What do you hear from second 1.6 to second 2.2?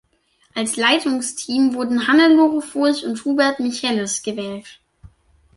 wurden